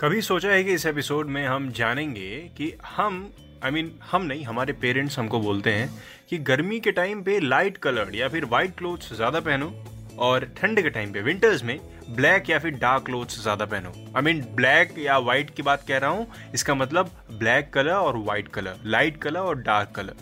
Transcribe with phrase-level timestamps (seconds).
[0.00, 3.32] कभी सोचा है कि इस एपिसोड में हम जानेंगे कि हम
[3.64, 7.22] आई I मीन mean, हम नहीं हमारे पेरेंट्स हमको बोलते हैं कि गर्मी के टाइम
[7.22, 9.72] पे लाइट कलर्ड या फिर वाइट क्लोथ्स ज़्यादा पहनो
[10.18, 11.78] और ठंड के टाइम पे विंटर्स में
[12.10, 15.98] ब्लैक या फिर डार्क क्लोथ्स ज़्यादा पहनो। आई मीन ब्लैक या वाइट की बात कह
[15.98, 20.14] रहा हूँ इसका मतलब ब्लैक कलर और वाइट कलर लाइट कलर और डार्क कलर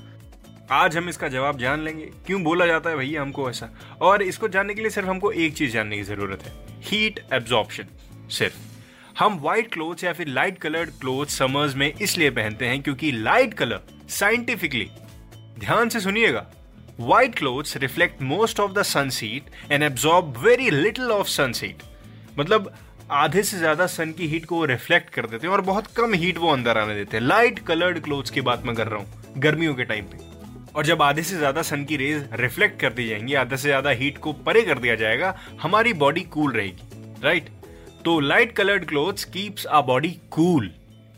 [0.73, 3.70] आज हम इसका जवाब जान लेंगे। क्यों बोला जाता है भैया हमको ऐसा?
[4.01, 7.88] और इसको जानने के लिए सिर्फ़ हमको एक चीज़ जानने की ज़रूरत है हीट एब्जॉर्प्शन
[8.30, 8.73] सिर्फ़।
[9.18, 13.52] हम व्हाइट क्लोथ्स या फिर लाइट कलर्ड क्लोथ समर्स में इसलिए पहनते हैं क्योंकि लाइट
[13.54, 14.88] कलर साइंटिफिकली
[15.59, 16.46] ध्यान से सुनिएगा
[17.01, 21.82] white clothes reflect most of the sun heat and absorb very little of sun heat
[22.38, 22.73] मतलब
[23.12, 26.38] आधे से ज़्यादा सन की हीट को रिफ्लेक्ट कर देते हैं और बहुत कम हीट
[26.38, 29.74] वो अंदर आने देते हैं। लाइट कलर्ड क्लोथ्स की बात मैं कर रहा हूँ, गर्मियों
[29.74, 30.18] के टाइम पे।
[30.74, 33.90] और जब आधे से ज़्यादा सन की रेज रिफ्लेक्ट कर दी जाएँगी, आधे से ज़्यादा
[33.93, 37.49] हीट को परे कर दिया जाएगा, हमारी बॉडी कूल रहेगी राइट
[38.05, 40.66] तो light coloured clothes keeps a body cool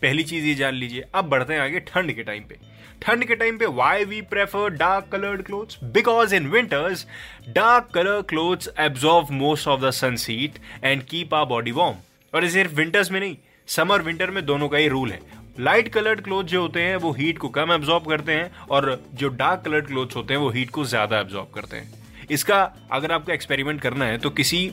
[0.02, 2.56] पहली चीज़ ये जान लीजिए, अब बढ़ते हैं आगे ठंड के टाइम पे।
[3.02, 7.06] ठंड के टाइम पे why we prefer dark coloured clothes because in winters
[7.48, 11.96] dark colour clothes absorb most of the sun heat and keep a body warm
[12.32, 13.36] और ये सिर्फ़ विंटर्स में नहीं
[13.68, 15.20] समर विंटर में दोनों का ही रूल है।
[15.60, 19.28] लाइट कलर्ड क्लोथ जो होते हैं, वो हीट को कम एब्जॉर्ब करते हैं और जो
[19.30, 22.62] डार्क कलर्ड क्लोथ्स होते हैं, वो हीट को ज़्यादा एब्जॉर्ब करते हैं। इसका
[22.92, 24.70] अगर आपको एक्सपेरिमेंट करना है तो किसी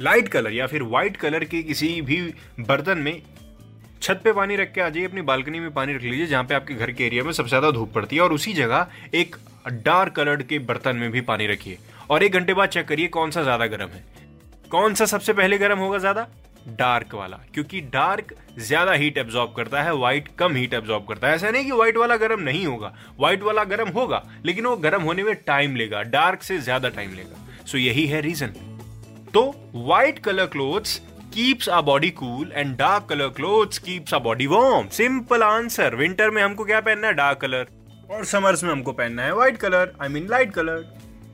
[0.00, 2.20] लाइट कलर या फिर व्हाइट कलर के किसी भी
[2.60, 3.20] बर्तन में
[4.02, 6.54] छत पे पानी रख के आ जाइए अपनी बालकनी में पानी रख लीजिए, जहाँ पे
[6.54, 9.36] आपके घर के एरिया में सबसे ज़्यादा धूप पड़ती है। और उसी जगह एक
[9.84, 11.78] डार्क कलर्ड के बर्तन में भी पानी रखिए।
[12.10, 14.04] और एक घंटे बाद चेक करिए कौन सा ज़्यादा गर्म है।
[14.70, 16.26] कौन सा सबसे पहले गर्म होगा ज़्यादा?
[16.68, 21.34] डार्क वाला, क्योंकि डार्क ज़्यादा हीट एब्जॉर्ब करता है व्हाइट कम हीट एब्जॉर्ब करता है।
[21.34, 25.02] ऐसा नहीं कि व्हाइट वाला गर्म नहीं होगा। व्हाइट वाला गर्म होगा, लेकिन वो गर्म
[25.02, 28.52] होने में टाइम लेगा, डार्क से ज़्यादा टाइम लेगा। सो यही है रीजन
[29.36, 30.98] तो white colour clothes
[31.34, 36.30] keeps a body cool and dark colour clothes keeps a body warm simple answer winter
[36.30, 37.14] में हमको क्या पहनना है?
[37.14, 37.66] डार्क कलर
[38.10, 40.84] और समर्स में हमको पहनना है white colour I mean light colour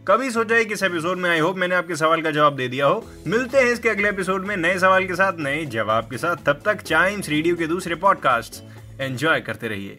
[0.08, 2.68] कभी सोचा है कि इस एपिसोड में आई होप मैंने आपके सवाल का जवाब दे
[2.68, 6.18] दिया हो। मिलते हैं इसके अगले एपिसोड में नए सवाल के साथ, नए जवाब के
[6.18, 8.62] साथ। तब तक चाइम्स रेडियो के दूसरे पॉडकास्ट
[9.00, 9.98] एंजॉय करते रहिए।